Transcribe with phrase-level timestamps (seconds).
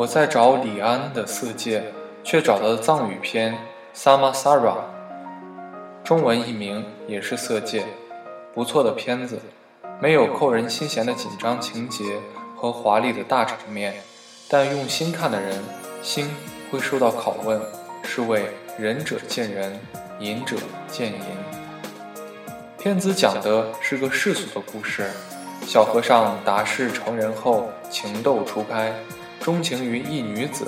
[0.00, 1.80] 我在找李安的《色戒》，
[2.24, 3.54] 却找到了藏语片
[3.94, 4.72] 《Samasara》，
[6.02, 7.82] 中文译名也是《色戒》，
[8.54, 9.38] 不错的片子，
[10.00, 12.18] 没有扣人心弦的紧张情节
[12.56, 13.92] 和华丽的大场面，
[14.48, 15.62] 但用心看的人
[16.00, 16.30] 心
[16.70, 17.60] 会受到拷问，
[18.02, 18.46] 是为
[18.78, 19.78] 仁者见仁，
[20.18, 20.56] 隐者
[20.88, 21.20] 见隐。
[22.78, 25.10] 片子讲的是个世俗的故事，
[25.66, 28.94] 小和尚达世成人后情窦初开。
[29.40, 30.66] 钟情于一女子，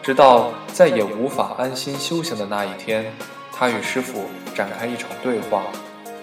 [0.00, 3.12] 直到再也无法安心修行的那一天，
[3.52, 5.64] 他与师傅展开一场对话。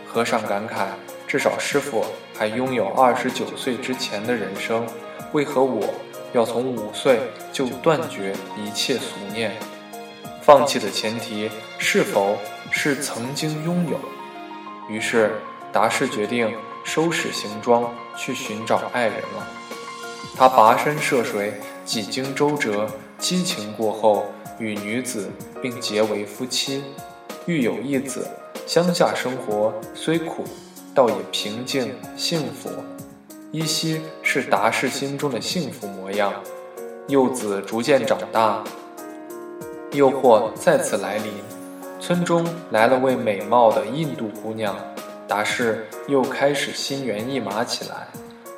[0.08, 0.88] 和尚感慨：
[1.28, 2.06] 至少师傅
[2.38, 4.86] 还拥有二十九岁之前的人生，
[5.34, 5.82] 为何我
[6.32, 7.20] 要从五岁
[7.52, 9.52] 就断绝一切俗念？
[10.42, 12.38] 放弃的前提是否
[12.72, 14.00] 是曾经拥有？
[14.90, 15.42] 于是
[15.74, 16.54] 达士决定
[16.86, 19.48] 收拾行装，去寻找爱人了。
[20.38, 21.54] 他跋山涉水。
[21.84, 22.88] 几经周折，
[23.18, 24.26] 激情过后，
[24.60, 25.30] 与女子
[25.62, 26.84] 并结为夫妻，
[27.46, 28.28] 育有一子。
[28.68, 30.46] 乡下生活虽苦，
[30.94, 32.70] 倒也平静幸福，
[33.52, 36.34] 依稀是达士心中的幸福模样。
[37.08, 38.64] 幼子逐渐长大，
[39.92, 41.34] 诱惑再次来临，
[42.00, 44.76] 村中来了位美貌的印度姑娘，
[45.28, 48.08] 达士又开始心猿意马起来。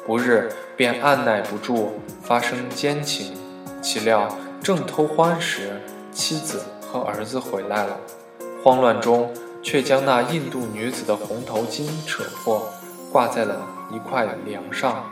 [0.05, 3.37] 不日便按耐不住，发生奸情。
[3.81, 4.27] 岂料
[4.61, 7.97] 正偷欢时，妻子和儿子回来了。
[8.63, 9.31] 慌乱中，
[9.61, 12.69] 却将那印度女子的红头巾扯破，
[13.11, 13.61] 挂在了
[13.91, 15.03] 一块梁上。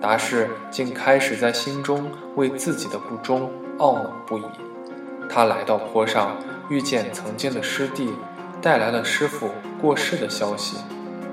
[0.00, 4.42] 达士竟开始在心中为自己的不忠懊恼不已。
[5.28, 6.36] 他来到坡上，
[6.68, 8.12] 遇见曾经的师弟，
[8.60, 9.50] 带来了师傅
[9.80, 10.76] 过世的消息。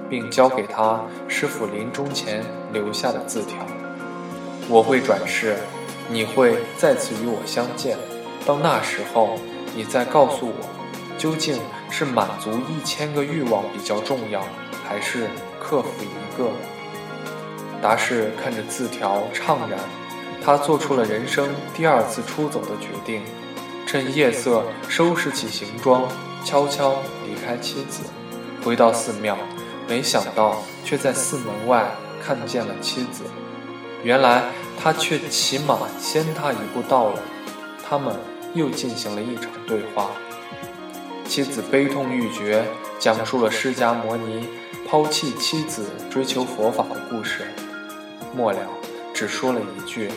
[0.09, 2.44] 并交给他师傅临终前
[2.74, 3.58] 留下的字条
[4.68, 5.58] ：“我会转世，
[6.09, 7.97] 你会再次与我相见。
[8.46, 9.38] 到那时候，
[9.75, 10.53] 你再告诉我，
[11.18, 11.59] 究竟
[11.92, 14.42] 是满足一千个欲望比较重要，
[14.88, 15.28] 还是
[15.59, 16.50] 克服一个？”
[17.81, 19.80] 达士看着字条怅然，
[20.44, 23.22] 他做出了人生第二次出走的决定，
[23.86, 26.03] 趁夜色收拾起行装，
[26.44, 28.03] 悄悄离开妻子，
[28.64, 29.38] 回到寺庙。
[29.90, 31.90] 没想到，却在寺门外
[32.24, 33.24] 看见了妻子。
[34.04, 34.44] 原来
[34.80, 37.20] 他却起码先他一步到了。
[37.90, 38.16] 他们
[38.54, 40.12] 又进行了一场对话。
[41.26, 42.64] 妻子悲痛欲绝，
[43.00, 44.48] 讲述了释迦摩尼
[44.88, 47.48] 抛弃妻子追求佛法的故事。
[48.36, 48.60] 末了，
[49.12, 50.12] 只说了一句：“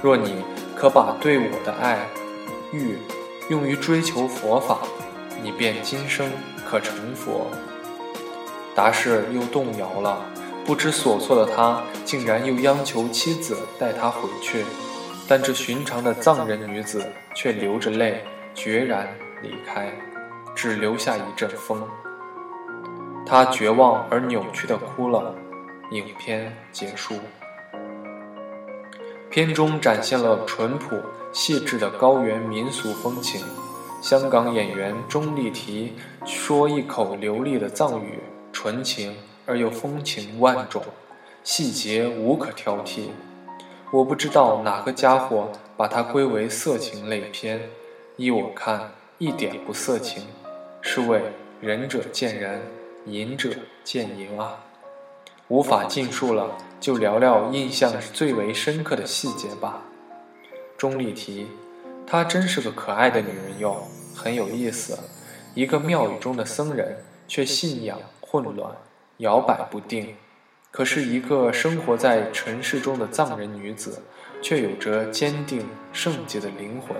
[0.00, 0.44] 若你
[0.76, 2.06] 可把对我的爱
[2.72, 2.96] 欲
[3.48, 4.78] 用于追求佛法，
[5.42, 6.30] 你便今生
[6.64, 7.50] 可成佛。”
[8.80, 10.24] 达士又动摇了，
[10.64, 14.64] 不知所措的他竟然又央求妻子带他回去，
[15.28, 17.04] 但这寻常的藏人女子
[17.34, 18.24] 却流着泪
[18.54, 19.06] 决然
[19.42, 19.92] 离开，
[20.54, 21.86] 只留下一阵风。
[23.26, 25.34] 他绝望而扭曲的哭了。
[25.90, 27.16] 影片结束，
[29.28, 30.96] 片中展现了淳朴
[31.32, 33.44] 细致的高原民俗风情。
[34.00, 35.92] 香港演员钟丽缇
[36.24, 38.18] 说一口流利的藏语。
[38.62, 39.16] 纯情
[39.46, 40.82] 而又风情万种，
[41.42, 43.08] 细节无可挑剔。
[43.90, 47.70] 我不知道哪个家伙把它归为色情类片，
[48.18, 50.24] 依我看一点不色情，
[50.82, 51.22] 是为
[51.62, 52.60] 仁者见仁，
[53.06, 53.48] 隐者
[53.82, 54.62] 见隐啊。
[55.48, 59.84] 无法尽述了，就聊聊印象最为深刻的细节吧。
[60.76, 61.46] 钟丽缇，
[62.06, 64.98] 她真是个可爱的女人哟，很有意思。
[65.54, 67.98] 一个庙宇中的僧人，却信仰。
[68.30, 68.70] 混乱，
[69.16, 70.14] 摇摆不定。
[70.70, 74.04] 可是，一个生活在尘世中的藏人女子，
[74.40, 76.96] 却有着坚定圣洁的灵魂。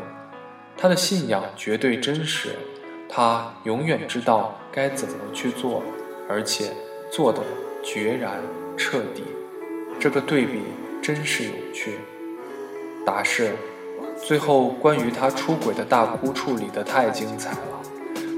[0.76, 2.56] 她的信仰绝对真实，
[3.08, 5.84] 她永远知道该怎么去做，
[6.28, 6.72] 而且
[7.12, 7.40] 做得
[7.80, 8.42] 决然
[8.76, 9.22] 彻底。
[10.00, 10.62] 这个对比
[11.00, 11.98] 真是有趣。
[13.06, 13.54] 达士，
[14.16, 17.56] 最后关于他出轨的大哭处理得太精彩了。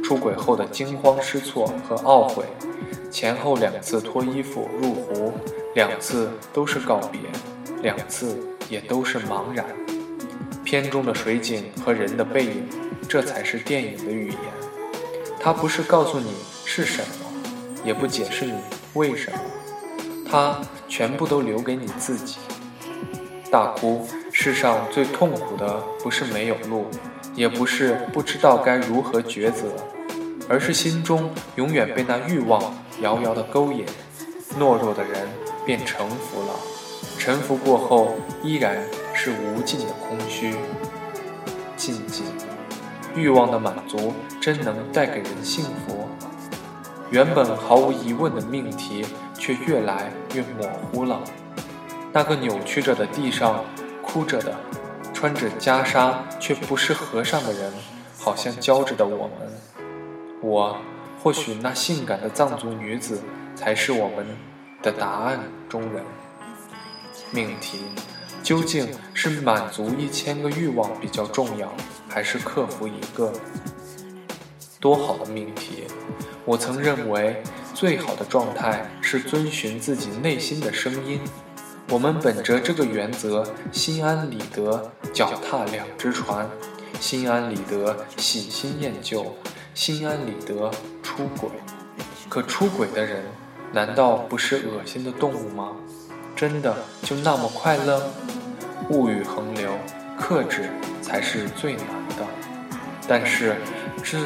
[0.04, 2.44] 出轨后的惊慌失措和懊悔，
[3.12, 5.34] 前后两次脱衣服入湖，
[5.74, 7.20] 两次都是告别，
[7.82, 8.38] 两次
[8.70, 9.66] 也都是茫然。
[10.64, 12.66] 片中的水景和人的背影，
[13.06, 14.38] 这才是电影的语言。
[15.38, 16.32] 它不是告诉你
[16.64, 18.54] 是什么，也不解释你
[18.94, 19.38] 为什么，
[20.26, 20.58] 它
[20.88, 22.38] 全部都留给你自己。
[23.50, 26.86] 大哭，世上最痛苦的不是没有路。
[27.34, 29.64] 也不是不知道该如何抉择，
[30.50, 33.84] 而是心中永远被那欲望遥遥的勾引，
[34.58, 35.28] 懦弱的人
[35.66, 36.54] 便臣服了，
[37.18, 38.82] 臣服过后依然
[39.12, 39.30] 是。
[39.30, 40.54] 无尽的空虚。
[41.76, 42.24] 静静，
[43.14, 46.08] 欲望的满足真能带给人幸福？
[47.10, 49.04] 原本毫无疑问的命题，
[49.38, 51.20] 却越来越模糊了。
[52.12, 53.64] 那个扭曲着的地上，
[54.02, 54.54] 哭着的，
[55.12, 57.72] 穿着袈裟却不是和尚的人，
[58.18, 59.52] 好像教着的我们。
[60.40, 60.76] 我，
[61.22, 63.20] 或许那性感的藏族女子，
[63.54, 64.26] 才是我们
[64.82, 65.38] 的答案
[65.68, 66.02] 中人。
[67.30, 67.84] 命题，
[68.42, 71.72] 究竟是满足一千个欲望比较重要，
[72.08, 73.32] 还是克服一个？
[74.80, 75.84] 多好的命题！
[76.44, 77.40] 我曾认为，
[77.72, 81.20] 最好的状态是遵循自己内心的声音。
[81.88, 86.50] 我们本着这个原则，心安理得，脚踏两只船，
[86.98, 89.36] 心安理得，喜新厌旧，
[89.72, 90.68] 心安理得，
[91.14, 91.50] 出轨。
[92.28, 93.22] 可出轨的人，
[93.72, 95.72] 难道不是恶心的动物吗？
[96.34, 98.02] 真的就那么快乐？
[98.88, 99.70] 物欲横流，
[100.18, 100.70] 克制
[101.02, 101.86] 才是最难
[102.16, 102.26] 的。
[103.06, 103.56] 但是，
[104.02, 104.18] 这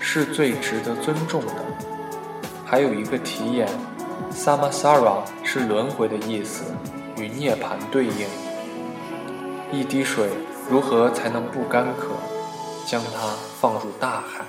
[0.00, 1.52] 是最值得尊重的。
[2.64, 3.68] 还有一个题眼
[4.32, 6.64] ，samasara 是轮回的意思，
[7.18, 8.26] 与涅槃对应。
[9.70, 10.30] 一滴水
[10.70, 12.08] 如何才能不干渴？
[12.86, 14.44] 将它放入大海。